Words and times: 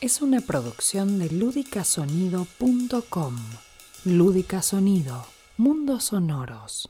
es 0.00 0.20
una 0.20 0.40
producción 0.40 1.18
de 1.18 1.30
ludicasonido.com. 1.30 3.36
Lúdica 4.04 4.62
Sonido, 4.62 5.26
mundos 5.56 6.04
sonoros. 6.04 6.88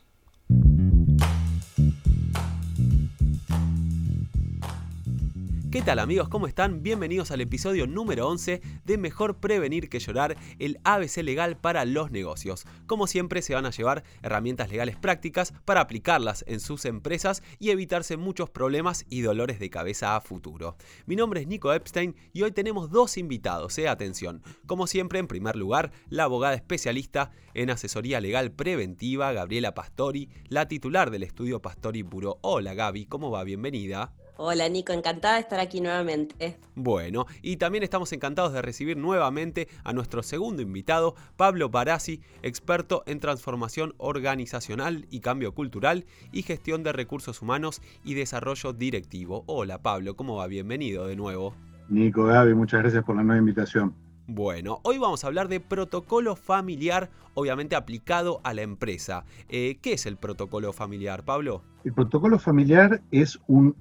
¿Qué 5.69 5.83
tal 5.83 5.99
amigos? 5.99 6.29
¿Cómo 6.29 6.47
están? 6.47 6.85
Bienvenidos 6.85 7.33
al 7.33 7.41
episodio 7.41 7.89
número 7.89 8.29
11 8.29 8.63
de 8.85 8.99
Mejor 8.99 9.41
Prevenir 9.41 9.89
que 9.89 9.99
Llorar, 9.99 10.37
el 10.61 10.79
ABC 10.85 11.17
legal 11.25 11.59
para 11.59 11.85
los 11.85 12.13
negocios. 12.13 12.65
Como 12.87 13.09
siempre 13.09 13.43
se 13.43 13.55
van 13.55 13.67
a 13.67 13.71
llevar 13.71 14.05
herramientas 14.23 14.71
legales 14.71 14.97
prácticas 14.97 15.53
para 15.65 15.81
aplicarlas 15.81 16.45
en 16.47 16.61
sus 16.61 16.85
empresas 16.85 17.43
y 17.59 17.71
evitarse 17.71 18.17
muchos 18.17 18.49
problemas 18.49 19.07
y 19.11 19.23
dolores 19.23 19.59
de 19.59 19.69
cabeza 19.69 20.15
a 20.15 20.21
futuro. 20.21 20.77
Mi 21.05 21.17
nombre 21.17 21.41
es 21.41 21.49
Nico 21.49 21.73
Epstein 21.73 22.15
y 22.33 22.43
hoy 22.43 22.53
tenemos 22.53 22.89
dos 22.91 23.19
invitados, 23.19 23.77
eh, 23.79 23.89
atención. 23.89 24.43
Como 24.67 24.87
siempre, 24.87 25.19
en 25.19 25.27
primer 25.27 25.57
lugar, 25.57 25.91
la 26.09 26.25
abogada 26.25 26.55
especialista 26.55 27.33
en 27.55 27.71
asesoría 27.71 28.21
legal 28.21 28.53
preventiva, 28.53 29.33
Gabriela 29.33 29.75
Pastori, 29.75 30.31
la 30.49 30.69
titular 30.69 31.11
del 31.11 31.25
estudio 31.25 31.61
Pastori 31.61 32.05
Puro. 32.05 32.39
Hola 32.43 32.73
Gaby, 32.75 33.07
¿cómo 33.07 33.33
va? 33.33 33.43
Bienvenida. 33.43 34.15
Hola 34.39 34.69
Nico, 34.69 34.93
encantada 34.93 35.37
de 35.37 35.41
estar 35.41 35.59
aquí 35.59 35.81
nuevamente. 35.81 36.59
Bueno, 36.75 37.25
y 37.41 37.57
también 37.57 37.83
estamos 37.83 38.13
encantados 38.13 38.53
de 38.53 38.61
recibir 38.61 38.99
nuevamente 38.99 39.67
a 39.83 39.95
nuestro 39.95 40.23
segundo 40.23 40.61
invitado, 40.61 41.15
Pablo 41.37 41.71
Barassi, 41.71 42.21
experto 42.43 43.03
en 43.07 43.19
transformación 43.19 43.95
organizacional 43.97 45.07
y 45.11 45.21
cambio 45.21 45.55
cultural 45.55 46.05
y 46.33 46.43
gestión 46.43 46.83
de 46.83 46.93
recursos 46.93 47.41
humanos 47.41 47.81
y 48.05 48.13
desarrollo 48.13 48.75
directivo. 48.75 49.43
Hola 49.47 49.81
Pablo, 49.81 50.17
¿cómo 50.17 50.37
va? 50.37 50.47
Bienvenido 50.49 51.07
de 51.07 51.17
nuevo. 51.17 51.55
Nico, 51.89 52.25
Gaby, 52.25 52.55
muchas 52.55 52.83
gracias 52.83 53.05
por 53.05 53.17
la 53.17 53.23
nueva 53.23 53.39
invitación. 53.39 53.95
Bueno, 54.29 54.81
hoy 54.83 54.99
vamos 54.99 55.23
a 55.23 55.29
hablar 55.29 55.47
de 55.47 55.61
protocolo 55.61 56.35
familiar, 56.35 57.11
obviamente 57.35 57.77
aplicado 57.77 58.41
a 58.43 58.55
la 58.55 58.63
empresa. 58.63 59.25
Eh, 59.49 59.79
¿Qué 59.81 59.93
es 59.93 60.05
el 60.05 60.17
protocolo 60.17 60.73
familiar, 60.73 61.25
Pablo? 61.25 61.63
El 61.85 61.93
protocolo 61.93 62.39
familiar 62.41 63.01
es 63.13 63.39
un 63.47 63.77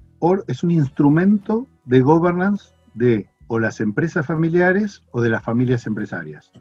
es 0.46 0.62
un 0.62 0.70
instrumento 0.70 1.66
de 1.84 2.00
governance 2.00 2.70
de 2.94 3.28
o 3.48 3.58
las 3.58 3.80
empresas 3.80 4.24
familiares 4.24 5.02
o 5.10 5.20
de 5.20 5.30
las 5.30 5.42
familias 5.42 5.86
empresarias. 5.86 6.52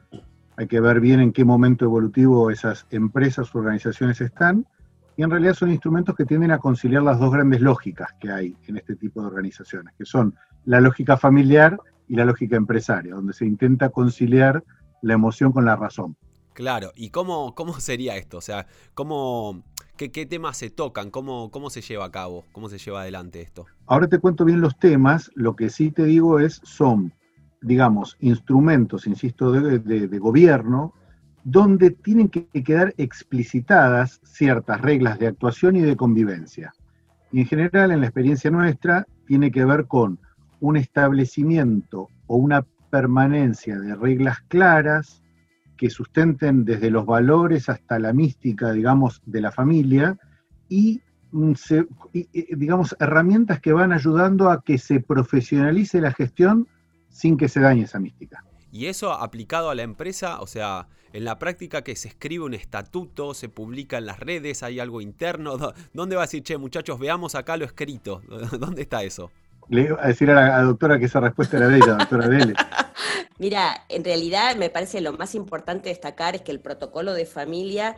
Hay 0.57 0.67
que 0.67 0.79
ver 0.79 0.99
bien 0.99 1.19
en 1.19 1.31
qué 1.31 1.45
momento 1.45 1.85
evolutivo 1.85 2.49
esas 2.49 2.85
empresas 2.89 3.53
o 3.53 3.59
organizaciones 3.59 4.19
están, 4.19 4.65
y 5.15 5.23
en 5.23 5.29
realidad 5.29 5.53
son 5.53 5.71
instrumentos 5.71 6.15
que 6.15 6.25
tienden 6.25 6.51
a 6.51 6.59
conciliar 6.59 7.03
las 7.03 7.19
dos 7.19 7.31
grandes 7.31 7.61
lógicas 7.61 8.09
que 8.19 8.31
hay 8.31 8.57
en 8.67 8.77
este 8.77 8.95
tipo 8.95 9.21
de 9.21 9.27
organizaciones, 9.27 9.93
que 9.97 10.05
son 10.05 10.35
la 10.65 10.81
lógica 10.81 11.17
familiar 11.17 11.77
y 12.07 12.15
la 12.15 12.25
lógica 12.25 12.55
empresaria, 12.55 13.15
donde 13.15 13.33
se 13.33 13.45
intenta 13.45 13.89
conciliar 13.89 14.63
la 15.01 15.13
emoción 15.13 15.51
con 15.51 15.65
la 15.65 15.75
razón. 15.75 16.15
Claro, 16.53 16.91
¿y 16.95 17.09
cómo, 17.09 17.53
cómo 17.53 17.79
sería 17.79 18.15
esto? 18.15 18.37
O 18.37 18.41
sea, 18.41 18.65
¿cómo, 18.93 19.63
¿Qué, 19.97 20.25
temas 20.25 20.57
se 20.57 20.69
tocan? 20.69 21.09
¿Cómo, 21.09 21.49
¿Cómo 21.51 21.69
se 21.69 21.79
lleva 21.79 22.05
a 22.05 22.11
cabo? 22.11 22.43
¿Cómo 22.51 22.67
se 22.67 22.77
lleva 22.77 23.01
adelante 23.01 23.41
esto? 23.41 23.65
Ahora 23.85 24.07
te 24.07 24.19
cuento 24.19 24.43
bien 24.43 24.59
los 24.59 24.77
temas. 24.77 25.31
Lo 25.35 25.55
que 25.55 25.69
sí 25.69 25.89
te 25.89 26.03
digo 26.03 26.39
es, 26.39 26.59
son, 26.63 27.13
digamos, 27.61 28.17
instrumentos, 28.19 29.07
insisto, 29.07 29.53
de, 29.53 30.19
gobierno, 30.19 30.93
donde 31.45 31.91
tienen 31.91 32.27
que 32.27 32.45
quedar 32.47 32.93
explicitadas 32.97 34.19
ciertas 34.25 34.81
reglas 34.81 35.17
de 35.17 35.27
actuación 35.27 35.77
y 35.77 35.81
de 35.81 35.95
convivencia. 35.95 36.73
Y 37.31 37.39
en 37.41 37.45
general, 37.45 37.91
en 37.91 38.01
la 38.01 38.07
experiencia 38.07 38.51
nuestra, 38.51 39.07
tiene 39.27 39.51
que 39.51 39.63
ver 39.63 39.87
con 39.87 40.19
un 40.65 40.77
establecimiento 40.77 42.09
o 42.27 42.35
una 42.37 42.65
permanencia 42.89 43.77
de 43.79 43.95
reglas 43.95 44.39
claras, 44.47 45.21
que 45.77 45.89
sustenten 45.89 46.63
desde 46.65 46.89
los 46.89 47.05
valores 47.05 47.69
hasta 47.69 47.99
la 47.99 48.13
mística, 48.13 48.71
digamos, 48.71 49.21
de 49.25 49.41
la 49.41 49.51
familia 49.51 50.17
y, 50.69 51.01
mm, 51.31 51.53
digamos, 52.55 52.95
herramientas 52.99 53.59
que 53.59 53.73
van 53.73 53.91
ayudando 53.91 54.49
a 54.49 54.61
que 54.61 54.77
se 54.77 55.01
profesionalice 55.01 55.99
la 56.01 56.13
gestión 56.13 56.67
sin 57.09 57.37
que 57.37 57.49
se 57.49 57.59
dañe 57.59 57.83
esa 57.83 57.99
mística. 57.99 58.43
Y 58.71 58.87
eso 58.87 59.13
aplicado 59.13 59.69
a 59.69 59.75
la 59.75 59.83
empresa, 59.83 60.41
o 60.41 60.47
sea, 60.47 60.87
en 61.13 61.23
la 61.23 61.39
práctica 61.39 61.81
que 61.81 61.95
se 61.95 62.09
escribe 62.09 62.43
un 62.43 62.53
estatuto, 62.53 63.33
se 63.33 63.47
publica 63.47 63.97
en 63.97 64.05
las 64.05 64.19
redes, 64.19 64.63
hay 64.63 64.81
algo 64.81 64.99
interno, 64.99 65.57
¿dónde 65.93 66.15
va 66.15 66.23
a 66.23 66.25
decir, 66.25 66.43
che, 66.43 66.57
muchachos, 66.57 66.99
veamos 66.99 67.35
acá 67.35 67.55
lo 67.55 67.65
escrito? 67.65 68.21
¿Dónde 68.59 68.81
está 68.81 69.03
eso? 69.03 69.31
Le 69.69 69.81
iba 69.81 70.03
a 70.03 70.07
decir 70.07 70.29
a 70.29 70.35
la 70.35 70.61
doctora 70.61 70.99
que 70.99 71.05
esa 71.05 71.19
respuesta 71.19 71.57
era 71.57 71.67
de 71.67 71.77
ella, 71.77 71.93
doctora 71.93 72.27
Vélez. 72.27 72.55
Mira, 73.37 73.85
en 73.89 74.03
realidad 74.03 74.55
me 74.55 74.69
parece 74.69 75.01
lo 75.01 75.13
más 75.13 75.35
importante 75.35 75.89
destacar 75.89 76.35
es 76.35 76.41
que 76.41 76.51
el 76.51 76.59
protocolo 76.59 77.13
de 77.13 77.25
familia 77.25 77.95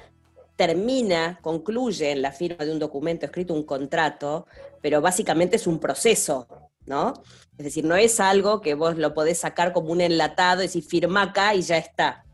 termina, 0.55 1.39
concluye 1.41 2.11
en 2.11 2.22
la 2.22 2.31
firma 2.31 2.66
de 2.66 2.72
un 2.72 2.79
documento 2.79 3.25
escrito, 3.25 3.53
un 3.53 3.63
contrato, 3.63 4.47
pero 4.81 5.01
básicamente 5.01 5.57
es 5.57 5.67
un 5.67 5.79
proceso, 5.79 6.47
¿no? 6.85 7.13
Es 7.57 7.66
decir, 7.66 7.85
no 7.85 7.95
es 7.95 8.19
algo 8.19 8.61
que 8.61 8.73
vos 8.73 8.97
lo 8.97 9.13
podés 9.13 9.39
sacar 9.39 9.72
como 9.72 9.91
un 9.91 10.01
enlatado 10.01 10.63
y 10.63 10.67
decir, 10.67 10.84
firma 10.84 11.22
acá 11.22 11.53
y 11.53 11.61
ya 11.61 11.78
está. 11.78 12.25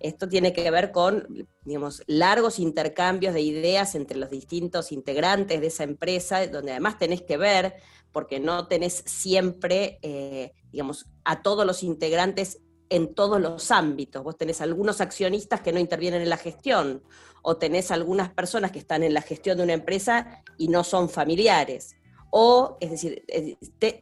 Esto 0.00 0.28
tiene 0.28 0.52
que 0.52 0.70
ver 0.70 0.92
con, 0.92 1.48
digamos, 1.64 2.02
largos 2.06 2.58
intercambios 2.58 3.34
de 3.34 3.40
ideas 3.40 3.94
entre 3.94 4.18
los 4.18 4.30
distintos 4.30 4.92
integrantes 4.92 5.60
de 5.60 5.66
esa 5.66 5.84
empresa, 5.84 6.46
donde 6.46 6.72
además 6.72 6.98
tenés 6.98 7.22
que 7.22 7.36
ver 7.36 7.74
porque 8.12 8.40
no 8.40 8.66
tenés 8.66 9.02
siempre, 9.06 9.98
eh, 10.02 10.52
digamos, 10.72 11.06
a 11.24 11.42
todos 11.42 11.66
los 11.66 11.82
integrantes 11.82 12.60
en 12.88 13.14
todos 13.14 13.40
los 13.40 13.70
ámbitos. 13.70 14.22
Vos 14.22 14.36
tenés 14.36 14.60
algunos 14.60 15.00
accionistas 15.00 15.60
que 15.60 15.72
no 15.72 15.80
intervienen 15.80 16.22
en 16.22 16.30
la 16.30 16.36
gestión, 16.36 17.02
o 17.48 17.58
tenés 17.58 17.92
algunas 17.92 18.32
personas 18.32 18.72
que 18.72 18.80
están 18.80 19.04
en 19.04 19.14
la 19.14 19.22
gestión 19.22 19.56
de 19.56 19.62
una 19.62 19.72
empresa 19.72 20.42
y 20.58 20.66
no 20.66 20.82
son 20.82 21.08
familiares. 21.08 21.94
O, 22.30 22.76
es 22.80 22.90
decir, 22.90 23.24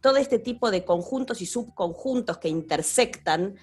todo 0.00 0.16
este 0.16 0.38
tipo 0.38 0.70
de 0.70 0.84
conjuntos 0.84 1.42
y 1.42 1.46
subconjuntos 1.46 2.38
que 2.38 2.48
intersectan 2.48 3.56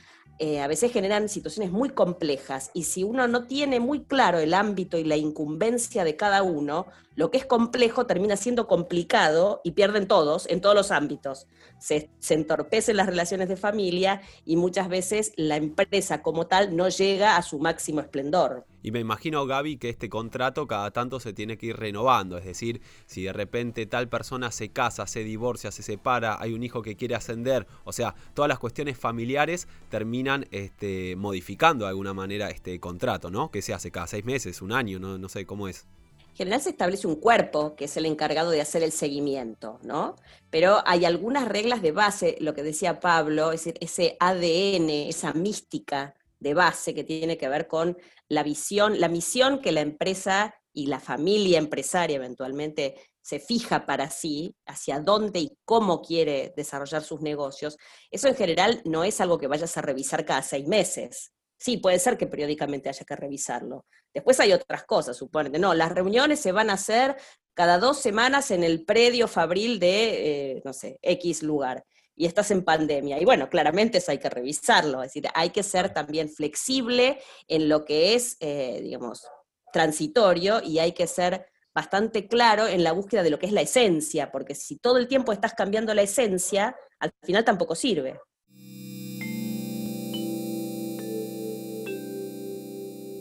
eh, 0.43 0.59
a 0.59 0.65
veces 0.65 0.91
generan 0.91 1.29
situaciones 1.29 1.71
muy 1.71 1.91
complejas 1.91 2.71
y 2.73 2.85
si 2.85 3.03
uno 3.03 3.27
no 3.27 3.45
tiene 3.45 3.79
muy 3.79 4.05
claro 4.05 4.39
el 4.39 4.55
ámbito 4.55 4.97
y 4.97 5.03
la 5.03 5.15
incumbencia 5.15 6.03
de 6.03 6.15
cada 6.15 6.41
uno, 6.41 6.87
lo 7.13 7.29
que 7.29 7.37
es 7.37 7.45
complejo 7.45 8.07
termina 8.07 8.35
siendo 8.35 8.67
complicado 8.67 9.61
y 9.63 9.73
pierden 9.73 10.07
todos 10.07 10.49
en 10.49 10.59
todos 10.59 10.73
los 10.73 10.89
ámbitos. 10.89 11.45
Se, 11.77 12.09
se 12.17 12.33
entorpecen 12.33 12.97
las 12.97 13.05
relaciones 13.05 13.49
de 13.49 13.55
familia 13.55 14.23
y 14.43 14.55
muchas 14.55 14.89
veces 14.89 15.31
la 15.35 15.57
empresa 15.57 16.23
como 16.23 16.47
tal 16.47 16.75
no 16.75 16.89
llega 16.89 17.37
a 17.37 17.43
su 17.43 17.59
máximo 17.59 17.99
esplendor. 17.99 18.65
Y 18.83 18.91
me 18.91 18.99
imagino, 18.99 19.45
Gaby, 19.45 19.77
que 19.77 19.89
este 19.89 20.09
contrato 20.09 20.67
cada 20.67 20.91
tanto 20.91 21.19
se 21.19 21.33
tiene 21.33 21.57
que 21.57 21.67
ir 21.67 21.77
renovando. 21.77 22.37
Es 22.37 22.45
decir, 22.45 22.81
si 23.05 23.23
de 23.23 23.33
repente 23.33 23.85
tal 23.85 24.09
persona 24.09 24.51
se 24.51 24.69
casa, 24.69 25.07
se 25.07 25.23
divorcia, 25.23 25.71
se 25.71 25.83
separa, 25.83 26.37
hay 26.39 26.53
un 26.53 26.63
hijo 26.63 26.81
que 26.81 26.95
quiere 26.95 27.15
ascender, 27.15 27.67
o 27.83 27.93
sea, 27.93 28.15
todas 28.33 28.49
las 28.49 28.59
cuestiones 28.59 28.97
familiares 28.97 29.67
terminan 29.89 30.47
este, 30.51 31.15
modificando 31.15 31.85
de 31.85 31.89
alguna 31.89 32.13
manera 32.13 32.49
este 32.49 32.79
contrato, 32.79 33.29
¿no? 33.29 33.51
Que 33.51 33.61
se 33.61 33.73
hace 33.73 33.91
cada 33.91 34.07
seis 34.07 34.25
meses, 34.25 34.61
un 34.61 34.71
año, 34.71 34.99
no, 34.99 35.29
sé 35.29 35.45
cómo 35.45 35.67
es. 35.67 35.85
En 36.31 36.37
general 36.37 36.61
se 36.61 36.69
establece 36.69 37.07
un 37.07 37.17
cuerpo 37.17 37.75
que 37.75 37.85
es 37.85 37.97
el 37.97 38.05
encargado 38.05 38.51
de 38.51 38.61
hacer 38.61 38.83
el 38.83 38.91
seguimiento, 38.91 39.79
¿no? 39.83 40.15
Pero 40.49 40.81
hay 40.85 41.05
algunas 41.05 41.47
reglas 41.47 41.81
de 41.81 41.91
base, 41.91 42.37
lo 42.39 42.53
que 42.53 42.63
decía 42.63 42.99
Pablo, 42.99 43.51
es 43.51 43.67
ese 43.67 44.15
ADN, 44.19 44.89
esa 44.89 45.33
mística 45.33 46.15
de 46.41 46.53
base 46.53 46.93
que 46.93 47.03
tiene 47.03 47.37
que 47.37 47.47
ver 47.47 47.67
con 47.67 47.97
la 48.27 48.43
visión, 48.43 48.99
la 48.99 49.07
misión 49.07 49.61
que 49.61 49.71
la 49.71 49.81
empresa 49.81 50.53
y 50.73 50.87
la 50.87 50.99
familia 50.99 51.59
empresaria 51.59 52.15
eventualmente 52.15 52.95
se 53.21 53.39
fija 53.39 53.85
para 53.85 54.09
sí, 54.09 54.55
hacia 54.65 54.99
dónde 54.99 55.39
y 55.39 55.57
cómo 55.63 56.01
quiere 56.01 56.53
desarrollar 56.57 57.03
sus 57.03 57.21
negocios, 57.21 57.77
eso 58.09 58.27
en 58.27 58.35
general 58.35 58.81
no 58.83 59.03
es 59.03 59.21
algo 59.21 59.37
que 59.37 59.47
vayas 59.47 59.77
a 59.77 59.81
revisar 59.81 60.25
cada 60.25 60.41
seis 60.41 60.67
meses. 60.67 61.31
Sí, 61.59 61.77
puede 61.77 61.99
ser 61.99 62.17
que 62.17 62.25
periódicamente 62.25 62.89
haya 62.89 63.05
que 63.05 63.15
revisarlo. 63.15 63.85
Después 64.11 64.39
hay 64.39 64.51
otras 64.51 64.83
cosas, 64.85 65.15
suponete. 65.15 65.59
No, 65.59 65.75
las 65.75 65.91
reuniones 65.91 66.39
se 66.39 66.51
van 66.51 66.71
a 66.71 66.73
hacer 66.73 67.15
cada 67.53 67.77
dos 67.77 67.99
semanas 67.99 68.49
en 68.49 68.63
el 68.63 68.83
predio 68.83 69.27
fabril 69.27 69.79
de, 69.79 70.53
eh, 70.53 70.61
no 70.65 70.73
sé, 70.73 70.97
X 71.03 71.43
lugar 71.43 71.85
y 72.15 72.25
estás 72.25 72.51
en 72.51 72.63
pandemia. 72.63 73.19
Y 73.19 73.25
bueno, 73.25 73.49
claramente 73.49 73.97
eso 73.97 74.11
hay 74.11 74.19
que 74.19 74.29
revisarlo, 74.29 75.01
es 75.01 75.09
decir, 75.09 75.27
hay 75.33 75.49
que 75.49 75.63
ser 75.63 75.93
también 75.93 76.29
flexible 76.29 77.19
en 77.47 77.69
lo 77.69 77.85
que 77.85 78.15
es, 78.15 78.37
eh, 78.39 78.79
digamos, 78.83 79.27
transitorio 79.71 80.61
y 80.63 80.79
hay 80.79 80.91
que 80.91 81.07
ser 81.07 81.47
bastante 81.73 82.27
claro 82.27 82.67
en 82.67 82.83
la 82.83 82.91
búsqueda 82.91 83.23
de 83.23 83.29
lo 83.29 83.39
que 83.39 83.45
es 83.45 83.53
la 83.53 83.61
esencia, 83.61 84.31
porque 84.31 84.55
si 84.55 84.77
todo 84.77 84.97
el 84.97 85.07
tiempo 85.07 85.31
estás 85.31 85.53
cambiando 85.53 85.93
la 85.93 86.01
esencia, 86.01 86.75
al 86.99 87.11
final 87.23 87.45
tampoco 87.45 87.75
sirve. 87.75 88.19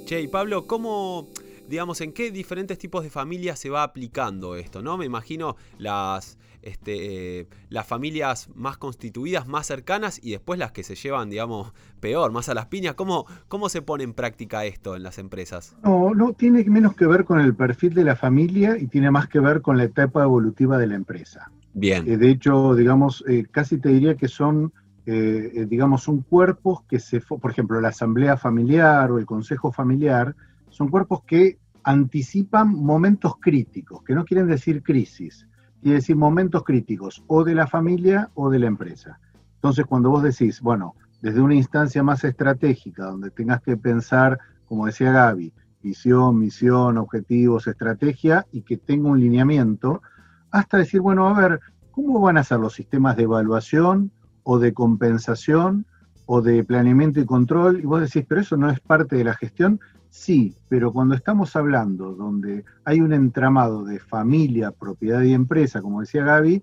Che, 0.07 0.21
y 0.21 0.27
Pablo, 0.27 0.67
¿cómo 0.67 1.31
digamos, 1.71 2.01
en 2.01 2.13
qué 2.13 2.31
diferentes 2.33 2.79
tipos 2.79 3.05
de 3.05 3.11
familias 3.11 3.59
se 3.59 3.71
va 3.71 3.85
aplicando 3.85 4.57
esto, 4.57 4.83
¿no? 4.83 4.99
Me 4.99 5.07
imagino 5.07 5.57
las, 5.79 6.37
este, 6.63 7.47
las 7.69 7.87
familias 7.87 8.51
más 8.55 8.77
constituidas, 8.77 9.47
más 9.47 9.69
cercanas 9.69 10.21
y 10.23 10.33
después 10.33 10.59
las 10.59 10.73
que 10.73 10.83
se 10.83 10.97
llevan, 10.97 11.31
digamos, 11.31 11.73
peor, 12.01 12.33
más 12.33 12.49
a 12.49 12.55
las 12.55 12.67
piñas. 12.67 12.95
¿Cómo, 12.95 13.25
cómo 13.49 13.69
se 13.69 13.83
pone 13.83 14.05
en 14.05 14.13
práctica 14.13 14.65
esto 14.65 14.97
en 14.97 15.05
las 15.05 15.19
empresas? 15.19 15.77
No, 15.85 16.13
no 16.13 16.33
tiene 16.33 16.65
menos 16.65 16.95
que 16.97 17.07
ver 17.07 17.25
con 17.25 17.41
el 17.41 17.55
perfil 17.55 17.95
de 17.95 18.05
la 18.05 18.17
familia 18.17 18.77
y 18.77 18.89
tiene 18.89 19.11
más 19.11 19.29
que 19.29 19.39
ver 19.39 19.63
con 19.63 19.77
la 19.77 19.85
etapa 19.85 20.25
evolutiva 20.25 20.77
de 20.77 20.89
la 20.89 20.97
empresa. 20.97 21.51
Bien. 21.73 22.09
Eh, 22.09 22.17
de 22.17 22.31
hecho, 22.31 22.75
digamos, 22.75 23.25
eh, 23.29 23.47
casi 23.49 23.79
te 23.79 23.91
diría 23.91 24.17
que 24.17 24.27
son, 24.27 24.73
eh, 25.07 25.67
digamos, 25.69 26.03
son 26.03 26.23
cuerpos 26.23 26.83
que 26.89 26.99
se, 26.99 27.21
por 27.21 27.51
ejemplo, 27.51 27.81
la 27.81 27.89
asamblea 27.89 28.37
familiar 28.37 29.13
o 29.13 29.19
el 29.19 29.27
consejo 29.27 29.71
familiar, 29.71 30.35
son 30.71 30.89
cuerpos 30.89 31.23
que 31.27 31.59
anticipan 31.85 32.75
momentos 32.75 33.35
críticos, 33.41 34.03
que 34.03 34.15
no 34.15 34.25
quieren 34.25 34.47
decir 34.47 34.83
crisis, 34.83 35.47
quiere 35.81 35.97
decir 35.97 36.17
momentos 36.17 36.63
críticos, 36.65 37.23
o 37.27 37.45
de 37.45 37.55
la 37.55 37.67
familia 37.67 38.31
o 38.35 38.51
de 38.51 38.59
la 38.59 38.67
empresa. 38.67 39.19
Entonces, 39.57 39.87
cuando 39.87 40.11
vos 40.11 40.23
decís, 40.23 40.61
bueno, 40.61 40.95
desde 41.21 41.41
una 41.41 41.55
instancia 41.55 42.03
más 42.03 42.25
estratégica, 42.25 43.07
donde 43.07 43.31
tengas 43.31 43.61
que 43.63 43.77
pensar, 43.77 44.39
como 44.67 44.87
decía 44.87 45.13
Gaby, 45.13 45.53
visión, 45.83 46.39
misión, 46.39 46.99
objetivos, 46.99 47.67
estrategia, 47.67 48.47
y 48.53 48.63
que 48.63 48.77
tenga 48.77 49.09
un 49.09 49.21
lineamiento, 49.21 50.03
hasta 50.51 50.79
decir, 50.79 51.01
bueno, 51.01 51.29
a 51.29 51.33
ver, 51.33 51.61
¿cómo 51.91 52.21
van 52.21 52.39
a 52.39 52.45
ser 52.45 52.59
los 52.59 52.75
sistemas 52.75 53.17
de 53.17 53.25
evaluación 53.25 54.11
o 54.43 54.59
de 54.59 54.73
compensación 54.73 55.87
o 56.33 56.41
de 56.41 56.63
planeamiento 56.63 57.19
y 57.19 57.27
control? 57.27 57.81
Y 57.81 57.87
vos 57.87 58.01
decís, 58.01 58.25
pero 58.29 58.41
eso 58.41 58.57
no 58.57 58.71
es 58.71 58.79
parte 58.79 59.17
de 59.17 59.25
la 59.25 59.35
gestión. 59.35 59.81
Sí, 60.11 60.55
pero 60.69 60.93
cuando 60.93 61.17
estamos 61.17 61.57
hablando 61.57 62.15
donde 62.15 62.65
hay 62.85 63.01
un 63.01 63.13
entramado 63.13 63.83
de 63.83 63.99
familia, 63.99 64.71
propiedad 64.71 65.23
y 65.23 65.35
empresa, 65.35 65.83
como 65.83 66.03
decía 66.03 66.23
Gaby, 66.23 66.63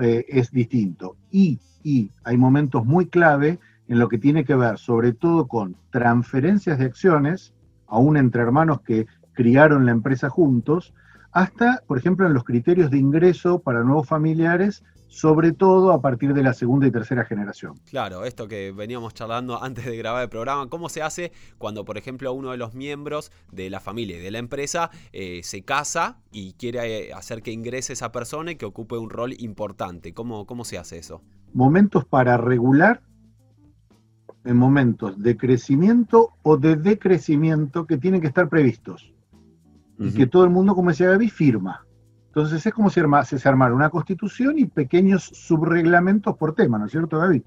eh, 0.00 0.26
es 0.28 0.50
distinto. 0.50 1.16
Y, 1.30 1.58
y 1.82 2.10
hay 2.22 2.36
momentos 2.36 2.84
muy 2.84 3.06
clave 3.06 3.58
en 3.88 3.98
lo 3.98 4.10
que 4.10 4.18
tiene 4.18 4.44
que 4.44 4.54
ver 4.54 4.76
sobre 4.76 5.14
todo 5.14 5.48
con 5.48 5.74
transferencias 5.88 6.78
de 6.78 6.84
acciones, 6.84 7.54
aún 7.86 8.18
entre 8.18 8.42
hermanos 8.42 8.82
que 8.82 9.06
criaron 9.32 9.86
la 9.86 9.92
empresa 9.92 10.28
juntos, 10.28 10.92
hasta, 11.32 11.82
por 11.86 11.96
ejemplo, 11.96 12.26
en 12.26 12.34
los 12.34 12.44
criterios 12.44 12.90
de 12.90 12.98
ingreso 12.98 13.60
para 13.60 13.84
nuevos 13.84 14.06
familiares, 14.06 14.84
sobre 15.08 15.52
todo 15.52 15.92
a 15.92 16.00
partir 16.00 16.34
de 16.34 16.42
la 16.42 16.52
segunda 16.52 16.86
y 16.86 16.90
tercera 16.90 17.24
generación. 17.24 17.74
Claro, 17.90 18.24
esto 18.24 18.46
que 18.46 18.72
veníamos 18.72 19.14
charlando 19.14 19.62
antes 19.62 19.84
de 19.84 19.96
grabar 19.96 20.22
el 20.22 20.28
programa, 20.28 20.68
¿cómo 20.68 20.88
se 20.88 21.02
hace 21.02 21.32
cuando, 21.56 21.84
por 21.84 21.98
ejemplo, 21.98 22.32
uno 22.32 22.50
de 22.50 22.58
los 22.58 22.74
miembros 22.74 23.32
de 23.50 23.70
la 23.70 23.80
familia 23.80 24.18
y 24.18 24.20
de 24.20 24.30
la 24.30 24.38
empresa 24.38 24.90
eh, 25.12 25.40
se 25.42 25.62
casa 25.62 26.18
y 26.30 26.52
quiere 26.52 27.08
eh, 27.08 27.12
hacer 27.12 27.42
que 27.42 27.52
ingrese 27.52 27.94
esa 27.94 28.12
persona 28.12 28.52
y 28.52 28.56
que 28.56 28.66
ocupe 28.66 28.96
un 28.96 29.10
rol 29.10 29.34
importante? 29.38 30.12
¿Cómo, 30.12 30.46
cómo 30.46 30.64
se 30.64 30.78
hace 30.78 30.98
eso? 30.98 31.22
Momentos 31.54 32.04
para 32.04 32.36
regular 32.36 33.00
en 34.44 34.56
momentos 34.56 35.20
de 35.20 35.36
crecimiento 35.36 36.30
o 36.42 36.56
de 36.56 36.76
decrecimiento 36.76 37.86
que 37.86 37.96
tienen 37.96 38.20
que 38.20 38.28
estar 38.28 38.48
previstos 38.48 39.12
y 39.98 40.12
que 40.12 40.26
todo 40.26 40.44
el 40.44 40.50
mundo, 40.50 40.76
como 40.76 40.90
decía 40.90 41.08
Gaby, 41.08 41.28
firma. 41.28 41.84
Entonces 42.38 42.64
es 42.64 42.72
como 42.72 42.88
si 42.88 43.00
se 43.36 43.48
armara 43.48 43.74
una 43.74 43.90
constitución 43.90 44.60
y 44.60 44.66
pequeños 44.66 45.24
subreglamentos 45.24 46.36
por 46.36 46.54
tema, 46.54 46.78
¿no 46.78 46.86
es 46.86 46.92
cierto, 46.92 47.18
Gaby? 47.18 47.42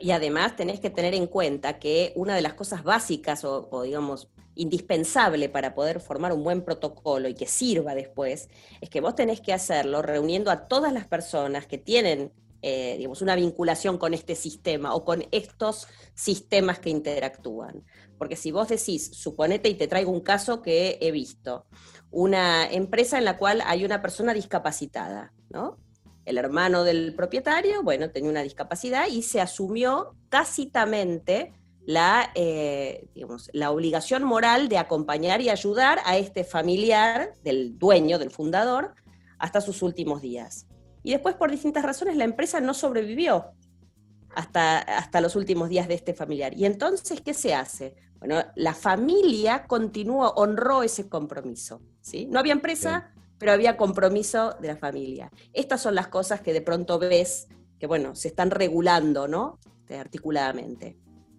y 0.00 0.10
además 0.12 0.56
tenés 0.56 0.80
que 0.80 0.90
tener 0.90 1.14
en 1.14 1.26
cuenta 1.26 1.78
que 1.78 2.12
una 2.16 2.34
de 2.34 2.42
las 2.42 2.54
cosas 2.54 2.82
básicas 2.82 3.44
o, 3.44 3.68
o, 3.70 3.82
digamos 3.82 4.28
indispensable 4.54 5.48
para 5.48 5.74
poder 5.74 6.00
formar 6.00 6.32
un 6.32 6.42
buen 6.42 6.62
protocolo 6.62 7.28
y 7.28 7.34
que 7.34 7.46
sirva 7.46 7.94
después, 7.94 8.48
es 8.80 8.90
que 8.90 9.00
vos 9.00 9.14
tenés 9.14 9.40
que 9.40 9.52
hacerlo 9.52 10.02
reuniendo 10.02 10.50
a 10.50 10.66
todas 10.66 10.92
las 10.92 11.06
personas 11.06 11.66
que 11.66 11.78
tienen 11.78 12.32
eh, 12.64 12.94
digamos, 12.96 13.22
una 13.22 13.34
vinculación 13.34 13.98
con 13.98 14.14
este 14.14 14.36
sistema 14.36 14.94
o 14.94 15.04
con 15.04 15.24
estos 15.32 15.88
sistemas 16.14 16.78
que 16.78 16.90
interactúan. 16.90 17.84
Porque 18.18 18.36
si 18.36 18.52
vos 18.52 18.68
decís, 18.68 19.10
suponete 19.12 19.68
y 19.68 19.74
te 19.74 19.88
traigo 19.88 20.12
un 20.12 20.20
caso 20.20 20.62
que 20.62 20.96
he 21.00 21.10
visto, 21.10 21.66
una 22.12 22.70
empresa 22.70 23.18
en 23.18 23.24
la 23.24 23.38
cual 23.38 23.62
hay 23.66 23.84
una 23.84 24.02
persona 24.02 24.34
discapacitada, 24.34 25.32
¿no? 25.50 25.78
El 26.24 26.38
hermano 26.38 26.84
del 26.84 27.14
propietario, 27.16 27.82
bueno, 27.82 28.10
tenía 28.10 28.30
una 28.30 28.42
discapacidad 28.42 29.08
y 29.08 29.22
se 29.22 29.40
asumió 29.40 30.14
tácitamente 30.28 31.52
la, 31.84 32.30
eh, 32.36 33.08
la 33.52 33.70
obligación 33.72 34.22
moral 34.22 34.68
de 34.68 34.78
acompañar 34.78 35.40
y 35.40 35.48
ayudar 35.48 35.98
a 36.04 36.16
este 36.16 36.44
familiar 36.44 37.32
del 37.42 37.76
dueño, 37.76 38.20
del 38.20 38.30
fundador, 38.30 38.94
hasta 39.38 39.60
sus 39.60 39.82
últimos 39.82 40.22
días. 40.22 40.68
Y 41.02 41.10
después, 41.10 41.34
por 41.34 41.50
distintas 41.50 41.84
razones, 41.84 42.16
la 42.16 42.24
empresa 42.24 42.60
no 42.60 42.74
sobrevivió 42.74 43.54
hasta, 44.34 44.78
hasta 44.78 45.20
los 45.20 45.36
últimos 45.36 45.68
días 45.68 45.88
de 45.88 45.94
este 45.94 46.14
familiar. 46.14 46.54
Y 46.54 46.64
entonces, 46.64 47.20
¿qué 47.20 47.34
se 47.34 47.54
hace? 47.54 47.94
Bueno, 48.18 48.36
la 48.56 48.74
familia 48.74 49.64
continuó, 49.66 50.30
honró 50.36 50.82
ese 50.82 51.08
compromiso. 51.08 51.82
¿sí? 52.00 52.26
No 52.26 52.38
había 52.38 52.52
empresa, 52.52 53.10
pero 53.38 53.52
había 53.52 53.76
compromiso 53.76 54.56
de 54.60 54.68
la 54.68 54.76
familia. 54.76 55.30
Estas 55.52 55.80
son 55.80 55.94
las 55.94 56.08
cosas 56.08 56.40
que 56.40 56.52
de 56.52 56.60
pronto 56.60 56.98
ves 56.98 57.48
que, 57.78 57.86
bueno, 57.86 58.14
se 58.14 58.28
están 58.28 58.50
regulando, 58.50 59.26
¿no? 59.26 59.58
Este, 59.92 59.98
articuladamente. 59.98 60.96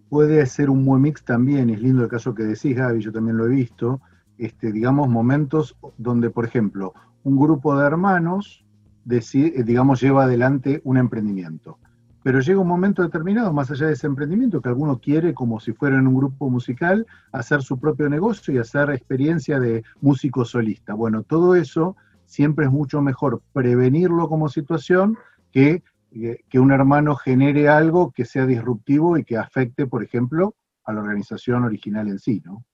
Puede 0.08 0.44
ser 0.46 0.70
un 0.70 0.84
buen 0.84 1.02
mix 1.02 1.24
también, 1.24 1.70
es 1.70 1.80
lindo 1.80 2.02
el 2.02 2.08
caso 2.08 2.34
que 2.34 2.44
decís, 2.44 2.76
Gaby, 2.76 3.00
yo 3.00 3.10
también 3.10 3.36
lo 3.36 3.46
he 3.46 3.48
visto, 3.48 4.00
este, 4.38 4.70
digamos, 4.70 5.08
momentos 5.08 5.76
donde, 5.98 6.30
por 6.30 6.44
ejemplo, 6.44 6.94
un 7.24 7.38
grupo 7.38 7.76
de 7.76 7.86
hermanos 7.86 8.64
decir, 9.04 9.54
eh, 9.56 9.64
digamos, 9.64 10.00
lleva 10.00 10.24
adelante 10.24 10.80
un 10.84 10.98
emprendimiento. 10.98 11.78
Pero 12.24 12.40
llega 12.40 12.58
un 12.58 12.66
momento 12.66 13.02
determinado, 13.02 13.52
más 13.52 13.70
allá 13.70 13.86
de 13.86 13.92
ese 13.92 14.06
emprendimiento, 14.06 14.62
que 14.62 14.70
alguno 14.70 14.98
quiere, 14.98 15.34
como 15.34 15.60
si 15.60 15.74
fuera 15.74 15.98
en 15.98 16.06
un 16.06 16.16
grupo 16.16 16.48
musical, 16.48 17.06
hacer 17.32 17.60
su 17.60 17.78
propio 17.78 18.08
negocio 18.08 18.54
y 18.54 18.56
hacer 18.56 18.88
experiencia 18.90 19.60
de 19.60 19.84
músico 20.00 20.46
solista. 20.46 20.94
Bueno, 20.94 21.22
todo 21.22 21.54
eso 21.54 21.96
siempre 22.24 22.64
es 22.64 22.72
mucho 22.72 23.02
mejor 23.02 23.42
prevenirlo 23.52 24.26
como 24.30 24.48
situación 24.48 25.18
que, 25.52 25.82
eh, 26.12 26.40
que 26.48 26.58
un 26.58 26.72
hermano 26.72 27.14
genere 27.14 27.68
algo 27.68 28.10
que 28.10 28.24
sea 28.24 28.46
disruptivo 28.46 29.18
y 29.18 29.24
que 29.24 29.36
afecte, 29.36 29.86
por 29.86 30.02
ejemplo, 30.02 30.54
a 30.84 30.94
la 30.94 31.02
organización 31.02 31.64
original 31.64 32.08
en 32.08 32.18
sí, 32.18 32.40
¿no? 32.42 32.64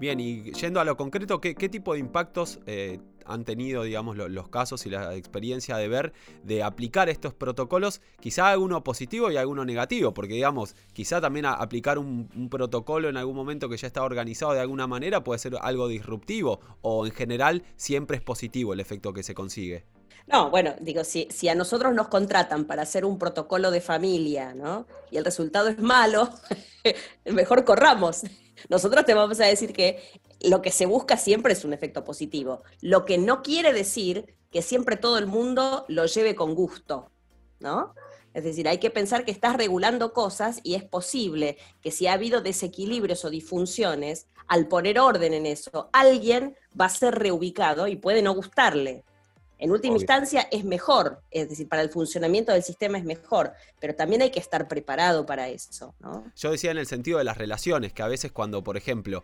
Bien, 0.00 0.18
y 0.18 0.50
yendo 0.52 0.80
a 0.80 0.84
lo 0.86 0.96
concreto, 0.96 1.42
¿qué, 1.42 1.54
tipo 1.68 1.92
de 1.92 1.98
impactos 1.98 2.58
eh, 2.64 3.00
han 3.26 3.44
tenido, 3.44 3.82
digamos, 3.82 4.16
los 4.16 4.48
casos 4.48 4.86
y 4.86 4.88
la 4.88 5.14
experiencia 5.14 5.76
de 5.76 5.88
ver, 5.88 6.14
de 6.42 6.62
aplicar 6.62 7.10
estos 7.10 7.34
protocolos? 7.34 8.00
Quizá 8.18 8.50
alguno 8.50 8.82
positivo 8.82 9.30
y 9.30 9.36
alguno 9.36 9.62
negativo, 9.66 10.14
porque, 10.14 10.32
digamos, 10.32 10.74
quizá 10.94 11.20
también 11.20 11.44
aplicar 11.44 11.98
un, 11.98 12.48
protocolo 12.50 13.10
en 13.10 13.18
algún 13.18 13.36
momento 13.36 13.68
que 13.68 13.76
ya 13.76 13.88
está 13.88 14.02
organizado 14.02 14.54
de 14.54 14.60
alguna 14.60 14.86
manera 14.86 15.22
puede 15.22 15.38
ser 15.38 15.56
algo 15.60 15.86
disruptivo, 15.86 16.60
o 16.80 17.04
en 17.04 17.12
general 17.12 17.62
siempre 17.76 18.16
es 18.16 18.22
positivo 18.22 18.72
el 18.72 18.80
efecto 18.80 19.12
que 19.12 19.22
se 19.22 19.34
consigue. 19.34 19.84
No, 20.26 20.50
bueno, 20.50 20.74
digo, 20.80 21.02
si, 21.04 21.26
a 21.48 21.54
nosotros 21.54 21.94
nos 21.94 22.08
contratan 22.08 22.64
para 22.64 22.82
hacer 22.82 23.04
un 23.04 23.18
protocolo 23.18 23.70
de 23.70 23.80
familia, 23.80 24.54
¿no? 24.54 24.86
Y 25.10 25.16
el 25.16 25.24
resultado 25.24 25.68
es 25.68 25.78
malo, 25.78 26.30
mejor 27.24 27.64
corramos. 27.64 28.22
Nosotros 28.68 29.04
te 29.04 29.14
vamos 29.14 29.40
a 29.40 29.46
decir 29.46 29.72
que 29.72 30.02
lo 30.40 30.62
que 30.62 30.70
se 30.70 30.86
busca 30.86 31.16
siempre 31.16 31.52
es 31.52 31.64
un 31.64 31.72
efecto 31.72 32.04
positivo, 32.04 32.62
lo 32.80 33.04
que 33.04 33.18
no 33.18 33.42
quiere 33.42 33.72
decir 33.72 34.36
que 34.50 34.62
siempre 34.62 34.96
todo 34.96 35.18
el 35.18 35.26
mundo 35.26 35.84
lo 35.88 36.06
lleve 36.06 36.34
con 36.34 36.54
gusto, 36.54 37.10
¿no? 37.58 37.94
Es 38.32 38.44
decir, 38.44 38.68
hay 38.68 38.78
que 38.78 38.90
pensar 38.90 39.24
que 39.24 39.32
estás 39.32 39.56
regulando 39.56 40.12
cosas 40.12 40.60
y 40.62 40.74
es 40.74 40.84
posible 40.84 41.58
que 41.82 41.90
si 41.90 42.06
ha 42.06 42.12
habido 42.12 42.40
desequilibrios 42.40 43.24
o 43.24 43.30
disfunciones, 43.30 44.28
al 44.46 44.68
poner 44.68 44.98
orden 44.98 45.34
en 45.34 45.46
eso, 45.46 45.90
alguien 45.92 46.56
va 46.78 46.86
a 46.86 46.90
ser 46.90 47.16
reubicado 47.16 47.88
y 47.88 47.96
puede 47.96 48.22
no 48.22 48.32
gustarle. 48.34 49.04
En 49.60 49.70
última 49.70 49.96
instancia 49.96 50.48
es 50.50 50.64
mejor, 50.64 51.22
es 51.30 51.50
decir, 51.50 51.68
para 51.68 51.82
el 51.82 51.90
funcionamiento 51.90 52.50
del 52.50 52.62
sistema 52.62 52.96
es 52.96 53.04
mejor, 53.04 53.52
pero 53.78 53.94
también 53.94 54.22
hay 54.22 54.30
que 54.30 54.40
estar 54.40 54.66
preparado 54.68 55.26
para 55.26 55.50
eso. 55.50 55.94
¿no? 56.00 56.24
Yo 56.34 56.50
decía 56.50 56.70
en 56.70 56.78
el 56.78 56.86
sentido 56.86 57.18
de 57.18 57.24
las 57.24 57.36
relaciones, 57.36 57.92
que 57.92 58.02
a 58.02 58.08
veces 58.08 58.32
cuando, 58.32 58.64
por 58.64 58.78
ejemplo, 58.78 59.22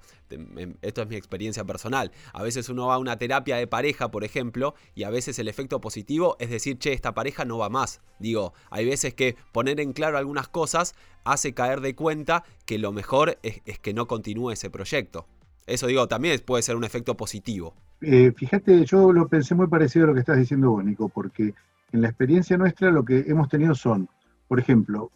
esto 0.83 1.03
es 1.03 1.09
mi 1.09 1.17
experiencia 1.17 1.65
personal, 1.65 2.13
a 2.35 2.43
veces 2.43 2.69
uno 2.69 2.89
va 2.89 2.97
a 2.97 2.99
una 2.99 3.19
terapia 3.19 3.57
de 3.57 3.67
pareja, 3.67 4.11
por 4.11 4.25
ejemplo, 4.25 4.75
y 4.95 5.05
a 5.05 5.11
veces 5.11 5.39
el 5.39 5.49
efecto 5.49 5.81
positivo 5.81 6.37
es 6.39 6.51
decir, 6.51 6.79
che, 6.79 6.93
esta 6.93 7.15
pareja 7.15 7.47
no 7.47 7.57
va 7.57 7.71
más. 7.71 8.03
Digo, 8.19 8.53
hay 8.69 8.85
veces 8.85 9.15
que 9.15 9.37
poner 9.53 9.81
en 9.81 9.95
claro 9.95 10.19
algunas 10.19 10.49
cosas 10.49 10.95
hace 11.25 11.55
caer 11.55 11.81
de 11.81 11.95
cuenta 11.95 12.45
que 12.67 12.79
lo 12.79 12.93
mejor 12.93 13.39
es, 13.43 13.63
es 13.65 13.79
que 13.79 13.95
no 13.95 14.07
continúe 14.07 14.51
ese 14.51 14.69
proyecto. 14.69 15.27
Eso 15.67 15.87
digo, 15.87 16.07
también 16.09 16.39
puede 16.41 16.63
ser 16.63 16.77
un 16.77 16.85
efecto 16.85 17.17
positivo. 17.17 17.75
Eh, 18.01 18.33
fíjate, 18.33 18.85
yo 18.85 19.13
lo 19.13 19.29
pensé 19.29 19.55
muy 19.55 19.69
parecido 19.69 20.05
a 20.05 20.09
lo 20.09 20.15
que 20.15 20.21
estás 20.21 20.37
diciendo 20.37 20.71
vos, 20.71 20.85
Nico, 20.85 21.09
porque 21.09 21.55
en 21.93 22.03
la 22.03 22.09
experiencia 22.09 22.57
nuestra 22.57 22.91
lo 22.91 23.05
que 23.05 23.25
hemos 23.27 23.49
tenido 23.49 23.75
son 23.75 24.09
por 24.49 24.61
ejemplo, 24.61 25.11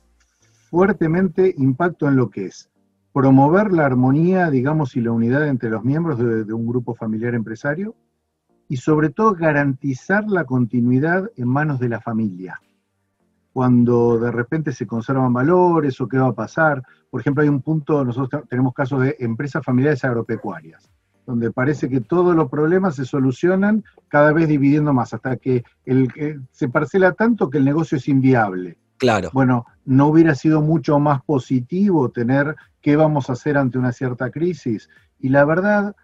fuertemente 0.71 1.55
impacto 1.57 2.09
en 2.09 2.17
lo 2.17 2.31
que 2.31 2.47
es 2.47 2.69
promover 3.13 3.73
la 3.73 3.87
armonía, 3.87 4.51
digamos, 4.51 4.97
y 4.97 5.01
la 5.01 5.13
unidad 5.13 5.49
entre 5.49 5.71
los 5.71 5.85
miembros 5.85 6.19
de, 6.19 6.53
un 6.53 6.67
grupo 6.67 6.95
familiar 6.95 7.35
empresario, 7.35 7.95
y 8.69 8.77
sobre 8.77 9.11
todo 9.11 9.35
garantizar 9.35 10.25
la 10.29 10.45
continuidad 10.45 11.29
en 11.37 11.49
manos 11.49 11.81
de 11.81 11.89
la 11.89 12.01
familia. 12.01 12.61
Cuando 13.53 14.17
de 14.17 14.31
repente 14.31 14.71
se 14.71 14.87
conservan 14.87 15.33
valores 15.33 16.01
o 16.01 16.07
qué 16.07 16.19
va 16.19 16.29
a 16.29 16.35
pasar. 16.35 16.85
Por 17.11 17.21
ejemplo, 17.21 17.43
hay 17.43 17.49
un 17.49 17.63
punto, 17.63 18.05
nosotros 18.05 18.45
tenemos 18.49 18.73
casos 18.73 19.03
de 19.03 19.17
empresas 19.19 19.65
familiares 19.65 20.05
agropecuarias, 20.05 20.89
donde 21.31 21.53
parece 21.53 21.89
que 21.89 22.01
todos 22.01 22.35
los 22.35 22.51
problemas 22.51 22.97
se 22.97 23.05
solucionan 23.05 23.85
cada 24.09 24.33
vez 24.33 24.49
dividiendo 24.49 24.93
más, 24.93 25.15
hasta 25.15 25.37
que 25.37 25.63
el, 25.87 26.11
se 26.51 26.69
parcela 26.69 27.13
tanto 27.13 27.49
que 27.49 27.59
el 27.59 27.65
negocio 27.65 27.99
es 27.99 28.09
inviable. 28.09 28.79
Claro. 28.99 29.31
Bueno, 29.33 29.65
¿no 29.85 30.09
hubiera 30.09 30.35
sido 30.35 30.61
mucho 30.61 30.99
más 30.99 31.23
positivo 31.23 32.11
tener 32.11 32.57
qué 32.83 32.97
vamos 32.97 33.31
a 33.31 33.35
hacer 33.35 33.57
ante 33.57 33.79
una 33.79 33.93
cierta 33.93 34.31
crisis? 34.31 34.89
Y 35.21 35.29
la 35.29 35.45
verdad, 35.45 35.95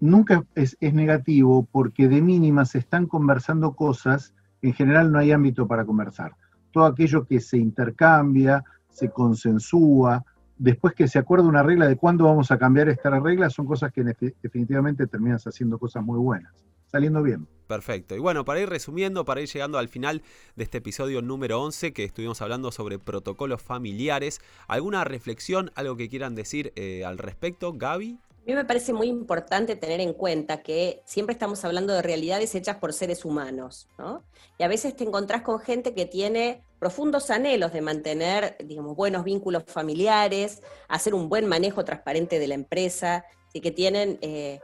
nunca 0.00 0.44
es, 0.54 0.76
negativo 0.80 1.68
porque 1.70 2.08
de 2.08 2.22
mínima 2.22 2.64
se 2.64 2.78
están 2.78 3.06
conversando 3.06 3.74
cosas 3.74 4.34
que 4.60 4.68
en 4.68 4.74
general 4.74 5.12
no 5.12 5.18
hay 5.18 5.32
ámbito 5.32 5.68
para 5.68 5.84
conversar. 5.84 6.32
Todo 6.72 6.86
aquello 6.86 7.26
que 7.26 7.40
se 7.40 7.58
intercambia, 7.58 8.64
se 8.88 9.10
consensúa, 9.10 10.24
después 10.56 10.94
que 10.94 11.08
se 11.08 11.18
acuerda 11.18 11.46
una 11.46 11.62
regla 11.62 11.86
de 11.86 11.96
cuándo 11.96 12.24
vamos 12.24 12.50
a 12.50 12.58
cambiar 12.58 12.88
esta 12.88 13.10
regla, 13.20 13.50
son 13.50 13.66
cosas 13.66 13.92
que 13.92 14.02
definitivamente 14.42 15.06
terminan 15.06 15.38
haciendo 15.38 15.78
cosas 15.78 16.04
muy 16.04 16.18
buenas 16.18 16.52
saliendo 16.94 17.24
bien. 17.24 17.48
Perfecto. 17.66 18.14
Y 18.14 18.20
bueno, 18.20 18.44
para 18.44 18.60
ir 18.60 18.68
resumiendo, 18.68 19.24
para 19.24 19.40
ir 19.40 19.48
llegando 19.48 19.78
al 19.78 19.88
final 19.88 20.22
de 20.54 20.62
este 20.62 20.78
episodio 20.78 21.22
número 21.22 21.60
11 21.60 21.92
que 21.92 22.04
estuvimos 22.04 22.40
hablando 22.40 22.70
sobre 22.70 23.00
protocolos 23.00 23.60
familiares, 23.60 24.40
¿alguna 24.68 25.02
reflexión, 25.02 25.72
algo 25.74 25.96
que 25.96 26.08
quieran 26.08 26.36
decir 26.36 26.72
eh, 26.76 27.04
al 27.04 27.18
respecto, 27.18 27.72
Gaby? 27.72 28.20
A 28.30 28.46
mí 28.46 28.54
me 28.54 28.64
parece 28.64 28.92
muy 28.92 29.08
importante 29.08 29.74
tener 29.74 30.00
en 30.00 30.12
cuenta 30.12 30.62
que 30.62 31.02
siempre 31.04 31.32
estamos 31.32 31.64
hablando 31.64 31.92
de 31.94 32.02
realidades 32.02 32.54
hechas 32.54 32.76
por 32.76 32.92
seres 32.92 33.24
humanos, 33.24 33.88
¿no? 33.98 34.22
Y 34.58 34.62
a 34.62 34.68
veces 34.68 34.94
te 34.94 35.02
encontrás 35.02 35.42
con 35.42 35.58
gente 35.58 35.94
que 35.94 36.06
tiene 36.06 36.62
profundos 36.84 37.30
anhelos 37.30 37.72
de 37.72 37.80
mantener, 37.80 38.58
digamos, 38.62 38.94
buenos 38.94 39.24
vínculos 39.24 39.64
familiares, 39.66 40.60
hacer 40.86 41.14
un 41.14 41.30
buen 41.30 41.46
manejo 41.46 41.82
transparente 41.82 42.38
de 42.38 42.46
la 42.46 42.52
empresa, 42.52 43.24
y 43.54 43.62
que 43.62 43.70
tienen 43.70 44.18
eh, 44.20 44.60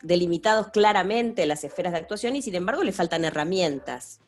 delimitados 0.00 0.68
claramente 0.68 1.44
las 1.44 1.64
esferas 1.64 1.92
de 1.92 1.98
actuación 1.98 2.36
y 2.36 2.40
sin 2.40 2.54
embargo 2.54 2.82
le 2.84 2.92
faltan 2.92 3.26
herramientas. 3.26 4.20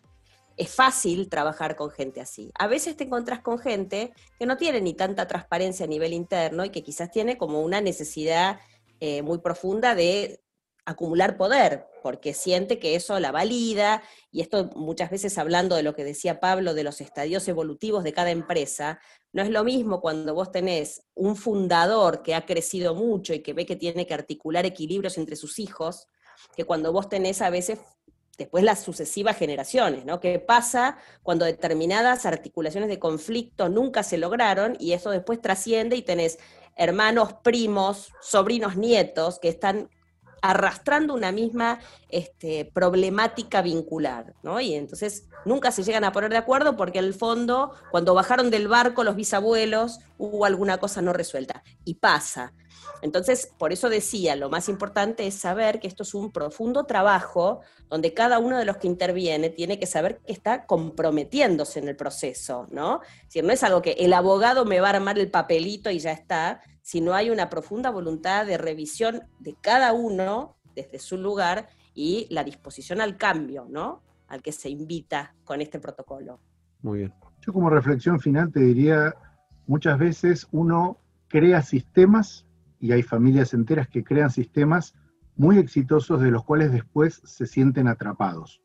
Es 0.59 0.69
fácil 0.69 1.31
trabajar 1.31 1.77
con 1.77 1.91
gente 1.91 2.21
así. 2.21 2.53
A 2.59 2.67
veces 2.67 2.95
te 2.95 3.05
encontrás 3.05 3.41
con 3.41 3.59
gente 3.59 4.13
que 4.39 4.45
no 4.45 4.59
tiene 4.59 4.83
ni 4.83 4.93
tanta 4.93 5.27
transparencia 5.27 5.87
a 5.87 5.89
nivel 5.89 6.13
interno 6.13 6.67
y 6.67 6.69
que 6.69 6.83
quizás 6.83 7.11
tiene 7.11 7.39
como 7.39 7.63
una 7.63 7.81
necesidad 7.81 8.61
eh, 9.01 9.23
muy 9.23 9.39
profunda 9.39 9.95
de 9.95 10.43
acumular 10.91 11.37
poder, 11.37 11.87
porque 12.03 12.35
siente 12.35 12.79
que 12.79 12.95
eso 12.95 13.19
la 13.21 13.33
valida, 13.33 14.03
y 14.31 14.41
esto 14.41 14.71
muchas 14.75 15.11
veces 15.11 15.39
hablando 15.39 15.77
de 15.77 15.83
lo 15.83 15.95
que 15.95 16.05
decía 16.05 16.41
Pablo 16.41 16.75
de 16.75 16.85
los 16.85 17.01
estadios 17.01 17.47
evolutivos 17.49 18.05
de 18.05 18.13
cada 18.13 18.31
empresa, 18.31 19.01
no 19.33 19.43
es 19.43 19.51
lo 19.51 19.65
mismo 19.65 20.01
cuando 20.01 20.35
vos 20.35 20.51
tenés 20.51 21.03
un 21.15 21.37
fundador 21.37 22.23
que 22.23 22.35
ha 22.35 22.47
crecido 22.47 22.95
mucho 22.95 23.33
y 23.35 23.41
que 23.41 23.53
ve 23.53 23.67
que 23.67 23.77
tiene 23.77 24.07
que 24.07 24.15
articular 24.15 24.67
equilibrios 24.67 25.19
entre 25.19 25.37
sus 25.37 25.59
hijos, 25.59 26.09
que 26.57 26.65
cuando 26.65 26.93
vos 26.93 27.09
tenés 27.09 27.43
a 27.43 27.51
veces 27.51 27.79
después 28.39 28.65
las 28.65 28.83
sucesivas 28.83 29.37
generaciones, 29.37 30.07
¿no? 30.07 30.19
¿Qué 30.19 30.39
pasa 30.39 30.97
cuando 31.23 31.45
determinadas 31.45 32.25
articulaciones 32.25 32.89
de 32.89 32.99
conflicto 32.99 33.69
nunca 33.69 34.03
se 34.03 34.17
lograron 34.17 34.77
y 34.81 34.93
eso 34.93 35.11
después 35.11 35.43
trasciende 35.43 35.97
y 35.97 36.03
tenés 36.03 36.39
hermanos, 36.75 37.35
primos, 37.43 38.13
sobrinos, 38.23 38.77
nietos 38.77 39.39
que 39.39 39.49
están 39.51 39.91
arrastrando 40.43 41.15
una 41.15 41.33
misma 41.33 41.81
este, 42.09 42.65
problemática 42.65 43.63
vincular, 43.63 44.35
¿no? 44.43 44.61
Y 44.61 44.75
entonces 44.75 45.29
nunca 45.45 45.71
se 45.71 45.83
llegan 45.83 46.05
a 46.05 46.13
poner 46.13 46.31
de 46.31 46.39
acuerdo 46.39 46.77
porque 46.77 46.99
el 46.99 47.15
fondo, 47.15 47.73
cuando 47.91 48.15
bajaron 48.15 48.51
del 48.51 48.69
barco 48.69 49.05
los 49.05 49.17
bisabuelos, 49.17 50.01
hubo 50.19 50.45
alguna 50.45 50.79
cosa 50.79 51.03
no 51.03 51.13
resuelta. 51.13 51.63
Y 51.85 51.95
pasa. 51.95 52.53
Entonces, 53.03 53.51
por 53.59 53.73
eso 53.73 53.89
decía, 53.89 54.37
lo 54.37 54.51
más 54.51 54.69
importante 54.69 55.27
es 55.27 55.35
saber 55.35 55.81
que 55.81 55.89
esto 55.89 56.03
es 56.03 56.15
un 56.15 56.33
profundo 56.33 56.85
trabajo 56.85 57.61
donde 57.89 58.13
cada 58.13 58.39
uno 58.39 58.59
de 58.59 58.65
los 58.65 58.77
que 58.77 58.87
interviene 58.87 59.51
tiene 59.51 59.79
que 59.79 59.87
saber 59.87 60.19
que 60.19 60.33
está 60.33 60.67
comprometiéndose 60.67 61.79
en 61.79 61.89
el 61.89 61.97
proceso, 61.97 62.67
¿no? 62.71 63.01
Decir, 63.25 63.45
no 63.45 63.53
es 63.53 63.63
algo 63.63 63.83
que 63.83 63.93
el 63.93 64.13
abogado 64.13 64.65
me 64.65 64.81
va 64.81 64.89
a 64.89 64.97
armar 64.97 65.19
el 65.19 65.31
papelito 65.31 65.91
y 65.91 65.99
ya 65.99 66.13
está, 66.13 66.61
sino 66.91 67.15
hay 67.15 67.31
una 67.31 67.49
profunda 67.49 67.93
voluntad 67.93 68.45
de 68.47 68.59
revisión 68.59 69.21
de 69.39 69.55
cada 69.61 69.93
uno 69.93 70.57
desde 70.75 70.99
su 70.99 71.17
lugar 71.17 71.69
y 71.95 72.27
la 72.31 72.43
disposición 72.43 73.01
al 73.01 73.17
cambio, 73.17 73.65
¿no? 73.71 74.03
Al 74.27 74.43
que 74.43 74.51
se 74.51 74.71
invita 74.71 75.37
con 75.45 75.61
este 75.61 75.79
protocolo. 75.79 76.41
Muy 76.83 76.99
bien. 76.99 77.15
Yo 77.43 77.53
como 77.53 77.71
reflexión 77.71 78.19
final 78.19 78.51
te 78.51 78.59
diría, 78.59 79.15
muchas 79.69 80.01
veces 80.01 80.49
uno 80.51 80.99
crea 81.29 81.63
sistemas 81.63 82.45
y 82.81 82.91
hay 82.91 83.05
familias 83.05 83.55
enteras 83.55 83.87
que 83.87 84.03
crean 84.03 84.31
sistemas 84.31 84.97
muy 85.37 85.59
exitosos 85.59 86.21
de 86.21 86.33
los 86.33 86.43
cuales 86.43 86.73
después 86.73 87.23
se 87.25 87.47
sienten 87.47 87.87
atrapados. 87.87 88.63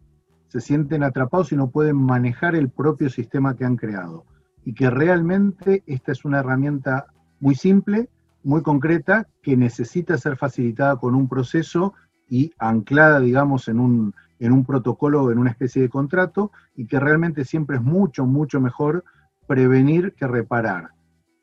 Se 0.47 0.61
sienten 0.61 1.03
atrapados 1.03 1.51
y 1.51 1.57
no 1.57 1.69
pueden 1.69 1.97
manejar 1.97 2.55
el 2.55 2.71
propio 2.71 3.11
sistema 3.11 3.55
que 3.55 3.65
han 3.65 3.75
creado. 3.75 4.25
Y 4.63 4.73
que 4.73 4.89
realmente 4.89 5.83
esta 5.85 6.11
es 6.11 6.25
una 6.25 6.39
herramienta 6.39 7.05
muy 7.39 7.53
simple, 7.53 8.09
muy 8.45 8.61
concreta, 8.61 9.27
que 9.41 9.57
necesita 9.57 10.17
ser 10.17 10.37
facilitada 10.37 10.95
con 10.95 11.15
un 11.15 11.27
proceso 11.27 11.93
y 12.29 12.53
anclada, 12.57 13.19
digamos, 13.19 13.67
en 13.67 13.79
un, 13.79 14.13
en 14.39 14.53
un 14.53 14.65
protocolo, 14.65 15.31
en 15.31 15.39
una 15.39 15.49
especie 15.49 15.81
de 15.81 15.89
contrato, 15.89 16.51
y 16.75 16.87
que 16.87 16.99
realmente 16.99 17.43
siempre 17.43 17.77
es 17.77 17.83
mucho, 17.83 18.25
mucho 18.25 18.61
mejor 18.61 19.03
prevenir 19.47 20.13
que 20.13 20.27
reparar 20.27 20.94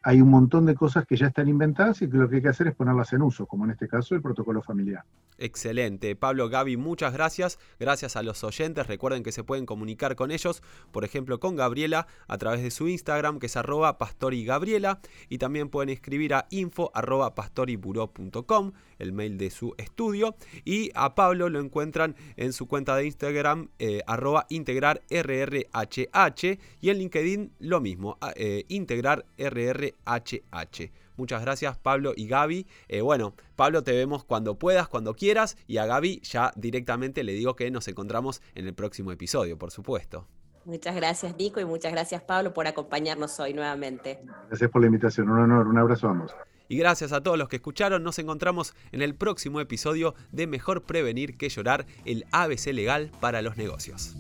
hay 0.03 0.21
un 0.21 0.31
montón 0.31 0.67
de 0.67 0.75
cosas 0.75 1.07
que 1.07 1.17
ya 1.17 1.29
están 1.29 1.49
inventadas 1.49 2.03
y 2.03 2.09
que 2.09 2.17
lo 2.17 2.29
que 2.29 2.37
hay 2.37 2.43
que 2.43 2.49
hacer 2.49 2.67
es 2.69 2.75
ponerlas 2.75 3.13
en 3.13 3.23
uso, 3.23 3.47
como 3.47 3.65
en 3.65 3.71
este 3.71 3.89
caso 3.89 4.15
el 4.15 4.23
protocolo 4.23 4.63
familiar. 4.63 5.05
Excelente. 5.39 6.15
Pablo, 6.15 6.49
Gaby, 6.49 6.77
muchas 6.77 7.13
gracias. 7.13 7.59
Gracias 7.81 8.15
a 8.15 8.23
los 8.23 8.45
oyentes. 8.45 8.87
Recuerden 8.87 9.25
que 9.25 9.33
se 9.33 9.43
pueden 9.43 9.67
comunicar 9.67 10.15
con 10.15 10.31
ellos, 10.31 10.63
por 10.93 11.05
ejemplo, 11.05 11.41
con 11.41 11.57
Gabriela 11.57 12.07
a 12.29 12.39
través 12.39 12.63
de 12.63 12.71
su 12.71 12.87
Instagram, 12.87 13.41
que 13.41 13.47
es 13.47 13.57
arroba 13.57 13.99
pastorigabriela. 13.99 15.01
Y 15.29 15.39
también 15.39 15.69
pueden 15.69 15.89
escribir 15.89 16.35
a 16.35 16.47
info 16.51 16.93
arroba 16.95 17.35
el 18.99 19.13
mail 19.13 19.37
de 19.37 19.51
su 19.51 19.75
estudio. 19.79 20.37
Y 20.65 20.91
a 20.95 21.15
Pablo 21.17 21.49
lo 21.49 21.59
encuentran 21.59 22.15
en 22.37 22.53
su 22.53 22.69
cuenta 22.69 22.95
de 22.95 23.07
Instagram, 23.07 23.69
eh, 23.81 24.03
arroba 24.07 24.47
integrar 24.49 25.01
RRHH. 25.11 26.59
Y 26.81 26.91
en 26.91 26.99
LinkedIn 26.99 27.53
lo 27.59 27.81
mismo, 27.81 28.17
eh, 28.37 28.65
integrar 28.69 29.25
RRHH. 30.07 30.91
Muchas 31.17 31.43
gracias 31.43 31.79
Pablo 31.79 32.13
y 32.17 32.27
Gaby. 32.27 32.67
Eh, 32.89 33.01
bueno, 33.01 33.35
Pablo 33.57 33.83
te 33.83 33.93
vemos 33.93 34.25
cuando 34.25 34.59
puedas, 34.59 34.89
cuando 34.89 35.15
quieras. 35.15 35.57
Y 35.67 35.79
a 35.79 35.87
Gaby 35.87 36.21
ya 36.23 36.53
directamente 36.57 37.23
le 37.25 37.33
digo 37.33 37.57
que 37.57 37.71
nos 37.71 37.87
encontramos 37.89 38.43
en 38.55 38.67
el 38.67 38.75
próximo 38.75 39.13
episodio, 39.13 39.59
por 39.59 39.71
supuesto. 39.71 40.27
Muchas 40.65 40.95
gracias 40.95 41.37
Nico 41.37 41.61
y 41.61 41.65
muchas 41.65 41.93
gracias 41.93 42.23
Pablo 42.23 42.55
por 42.55 42.67
acompañarnos 42.67 43.39
hoy 43.41 43.53
nuevamente. 43.53 44.21
Gracias 44.49 44.71
por 44.71 44.81
la 44.81 44.87
invitación, 44.87 45.29
un 45.29 45.41
honor, 45.41 45.67
un 45.67 45.79
abrazo 45.79 46.09
a 46.09 46.11
ambos. 46.13 46.35
Y 46.69 46.77
gracias 46.79 47.13
a 47.13 47.23
todos 47.23 47.37
los 47.37 47.49
que 47.49 47.57
escucharon, 47.57 48.03
nos 48.03 48.19
encontramos 48.19 48.75
en 48.93 49.03
el 49.03 49.15
próximo 49.15 49.61
episodio 49.61 50.15
de 50.31 50.47
Mejor 50.47 50.83
Prevenir 50.83 51.37
que 51.37 51.49
Llorar, 51.51 51.85
el 52.07 52.25
ABC 52.33 52.69
legal 52.69 53.11
para 53.21 53.43
los 53.43 53.57
negocios. 53.59 54.17